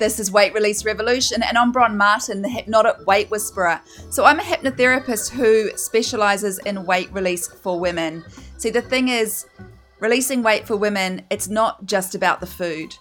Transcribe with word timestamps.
This 0.00 0.18
is 0.18 0.32
Weight 0.32 0.54
Release 0.54 0.86
Revolution, 0.86 1.42
and 1.42 1.58
I'm 1.58 1.72
Bron 1.72 1.94
Martin, 1.94 2.40
the 2.40 2.48
hypnotic 2.48 3.06
weight 3.06 3.30
whisperer. 3.30 3.82
So, 4.08 4.24
I'm 4.24 4.40
a 4.40 4.42
hypnotherapist 4.42 5.28
who 5.28 5.76
specializes 5.76 6.58
in 6.60 6.86
weight 6.86 7.12
release 7.12 7.46
for 7.46 7.78
women. 7.78 8.24
See, 8.56 8.70
the 8.70 8.80
thing 8.80 9.08
is, 9.08 9.44
releasing 9.98 10.42
weight 10.42 10.66
for 10.66 10.74
women, 10.74 11.20
it's 11.28 11.48
not 11.48 11.84
just 11.84 12.14
about 12.14 12.40
the 12.40 12.46
food, 12.46 12.96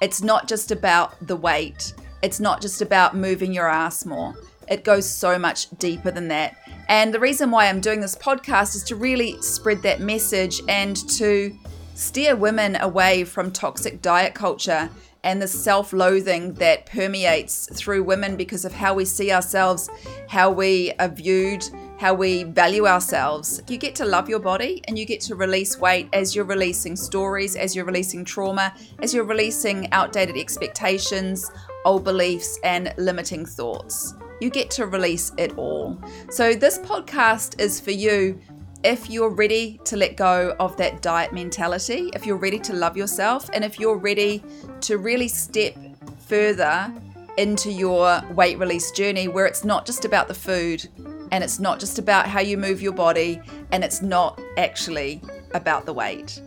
it's 0.00 0.22
not 0.22 0.46
just 0.46 0.70
about 0.70 1.26
the 1.26 1.34
weight, 1.34 1.92
it's 2.22 2.38
not 2.38 2.62
just 2.62 2.80
about 2.80 3.16
moving 3.16 3.52
your 3.52 3.66
ass 3.66 4.06
more. 4.06 4.32
It 4.68 4.84
goes 4.84 5.10
so 5.10 5.36
much 5.36 5.68
deeper 5.78 6.12
than 6.12 6.28
that. 6.28 6.56
And 6.88 7.12
the 7.12 7.18
reason 7.18 7.50
why 7.50 7.66
I'm 7.66 7.80
doing 7.80 8.00
this 8.00 8.14
podcast 8.14 8.76
is 8.76 8.84
to 8.84 8.94
really 8.94 9.42
spread 9.42 9.82
that 9.82 9.98
message 9.98 10.62
and 10.68 10.96
to 11.18 11.52
steer 11.96 12.36
women 12.36 12.76
away 12.76 13.24
from 13.24 13.50
toxic 13.50 14.00
diet 14.00 14.34
culture 14.34 14.88
and 15.24 15.42
the 15.42 15.48
self 15.48 15.92
loathing 15.92 16.52
that 16.54 16.86
permeates 16.86 17.66
through 17.72 18.04
women 18.04 18.36
because 18.36 18.64
of 18.64 18.72
how 18.72 18.94
we 18.94 19.04
see 19.04 19.32
ourselves, 19.32 19.90
how 20.28 20.50
we 20.50 20.92
are 21.00 21.08
viewed, 21.08 21.64
how 21.98 22.14
we 22.14 22.44
value 22.44 22.86
ourselves. 22.86 23.62
You 23.66 23.78
get 23.78 23.94
to 23.96 24.04
love 24.04 24.28
your 24.28 24.38
body 24.38 24.82
and 24.86 24.98
you 24.98 25.06
get 25.06 25.20
to 25.22 25.34
release 25.34 25.78
weight 25.78 26.08
as 26.12 26.36
you're 26.36 26.44
releasing 26.44 26.94
stories, 26.94 27.56
as 27.56 27.74
you're 27.74 27.86
releasing 27.86 28.24
trauma, 28.24 28.74
as 29.00 29.14
you're 29.14 29.24
releasing 29.24 29.90
outdated 29.92 30.36
expectations, 30.36 31.50
old 31.84 32.04
beliefs, 32.04 32.58
and 32.62 32.94
limiting 32.98 33.46
thoughts. 33.46 34.14
You 34.40 34.50
get 34.50 34.70
to 34.72 34.86
release 34.86 35.32
it 35.38 35.56
all. 35.56 35.98
So, 36.28 36.54
this 36.54 36.78
podcast 36.80 37.60
is 37.60 37.80
for 37.80 37.92
you 37.92 38.38
if 38.84 39.08
you're 39.08 39.30
ready 39.30 39.80
to 39.84 39.96
let 39.96 40.14
go 40.14 40.54
of 40.60 40.76
that 40.76 41.00
diet 41.00 41.32
mentality, 41.32 42.10
if 42.12 42.26
you're 42.26 42.36
ready 42.36 42.58
to 42.58 42.74
love 42.74 42.96
yourself, 42.96 43.48
and 43.54 43.64
if 43.64 43.80
you're 43.80 43.96
ready 43.96 44.42
to 44.82 44.98
really 44.98 45.26
step 45.26 45.74
further 46.18 46.92
into 47.38 47.72
your 47.72 48.22
weight 48.32 48.58
release 48.58 48.90
journey 48.90 49.26
where 49.26 49.46
it's 49.46 49.64
not 49.64 49.86
just 49.86 50.04
about 50.04 50.28
the 50.28 50.34
food 50.34 50.86
and 51.32 51.42
it's 51.42 51.58
not 51.58 51.80
just 51.80 51.98
about 51.98 52.28
how 52.28 52.40
you 52.40 52.58
move 52.58 52.82
your 52.82 52.92
body 52.92 53.40
and 53.72 53.82
it's 53.82 54.02
not 54.02 54.40
actually 54.58 55.20
about 55.54 55.86
the 55.86 55.92
weight. 55.92 56.40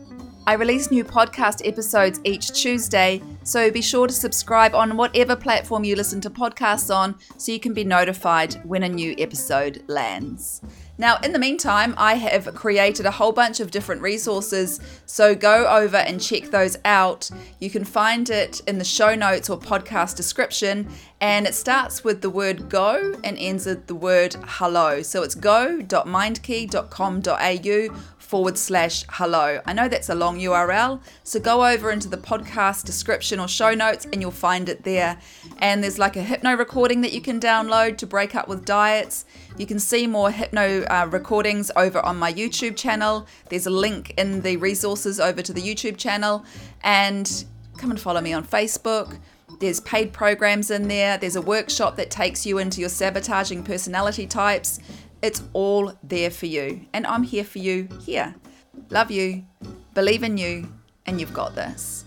I 0.48 0.54
release 0.54 0.90
new 0.92 1.04
podcast 1.04 1.68
episodes 1.68 2.22
each 2.24 2.54
Tuesday, 2.54 3.22
so 3.44 3.70
be 3.70 3.82
sure 3.82 4.08
to 4.08 4.14
subscribe 4.14 4.74
on 4.74 4.96
whatever 4.96 5.36
platform 5.36 5.84
you 5.84 5.98
listen 5.98 6.22
to 6.22 6.30
podcasts 6.30 6.90
on 6.90 7.16
so 7.36 7.52
you 7.52 7.60
can 7.60 7.74
be 7.74 7.84
notified 7.84 8.54
when 8.64 8.84
a 8.84 8.88
new 8.88 9.14
episode 9.18 9.84
lands. 9.88 10.62
Now, 10.98 11.18
in 11.18 11.34
the 11.34 11.38
meantime, 11.38 11.94
I 11.98 12.14
have 12.16 12.56
created 12.56 13.06
a 13.06 13.12
whole 13.12 13.34
bunch 13.34 13.60
of 13.60 13.72
different 13.72 14.02
resources, 14.02 14.80
so 15.06 15.36
go 15.36 15.68
over 15.68 15.98
and 15.98 16.22
check 16.22 16.46
those 16.46 16.78
out. 16.86 17.30
You 17.60 17.70
can 17.70 17.84
find 17.84 18.30
it 18.30 18.62
in 18.68 18.78
the 18.78 18.86
show 18.86 19.16
notes 19.16 19.50
or 19.50 19.60
podcast 19.60 20.16
description, 20.16 20.88
and 21.20 21.46
it 21.46 21.56
starts 21.56 22.06
with 22.06 22.22
the 22.22 22.30
word 22.30 22.70
go 22.70 23.16
and 23.24 23.38
ends 23.38 23.66
with 23.66 23.88
the 23.88 23.96
word 23.96 24.38
hello. 24.44 25.02
So 25.02 25.24
it's 25.24 25.36
go.mindkey.com.au 25.36 28.17
forward 28.28 28.58
slash 28.58 29.06
hello. 29.10 29.62
I 29.66 29.72
know 29.72 29.88
that's 29.88 30.10
a 30.10 30.16
long 30.16 30.38
URL, 30.38 31.00
so 31.24 31.40
go 31.40 31.66
over 31.66 31.92
into 31.92 32.10
the 32.10 32.18
podcast 32.18 32.84
description 32.84 33.40
or 33.40 33.48
show 33.48 33.74
notes 33.74 34.06
and 34.12 34.22
you'll 34.22 34.32
find 34.32 34.68
it 34.68 34.84
there. 34.84 35.18
And 35.60 35.82
there's 35.82 35.98
like 35.98 36.18
a 36.18 36.22
hypno 36.22 36.56
recording 36.56 37.00
that 37.02 37.14
you 37.14 37.22
can 37.22 37.40
download 37.40 37.98
to 38.00 38.06
break 38.06 38.36
up 38.36 38.50
with 38.50 38.66
diets. 38.66 39.24
You 39.58 39.66
can 39.66 39.80
see 39.80 40.08
more 40.08 40.30
hypno 40.30 40.84
uh, 40.84 41.08
recordings 41.10 41.72
over 41.78 42.00
on 42.06 42.18
my 42.18 42.34
YouTube 42.34 42.76
channel. 42.76 43.26
There's 43.50 43.66
a 43.66 43.72
link 43.72 44.14
in 44.18 44.42
the 44.42 44.58
resources 44.58 45.22
over 45.22 45.42
to 45.42 45.54
the 45.54 45.62
YouTube 45.62 45.96
channel. 45.98 46.44
And 46.84 47.46
come 47.78 47.92
and 47.92 48.00
follow 48.00 48.20
me 48.20 48.34
on 48.34 48.46
Facebook. 48.46 49.18
There's 49.60 49.80
paid 49.80 50.12
programs 50.12 50.70
in 50.70 50.88
there. 50.90 51.18
There's 51.18 51.38
a 51.38 51.42
workshop 51.42 51.96
that 51.96 52.12
takes 52.12 52.46
you 52.46 52.58
into 52.58 52.82
your 52.82 52.90
sabotaging 52.90 53.64
personality 53.64 54.28
types. 54.28 54.80
It's 55.22 55.44
all 55.54 55.94
there 56.04 56.30
for 56.30 56.46
you, 56.46 56.86
and 56.94 57.08
I'm 57.08 57.24
here 57.24 57.44
for 57.44 57.58
you 57.60 57.88
here. 58.02 58.36
Love 58.90 59.10
you, 59.10 59.44
believe 59.94 60.24
in 60.24 60.38
you, 60.38 60.72
and 61.06 61.20
you've 61.20 61.34
got 61.34 61.56
this. 61.56 62.06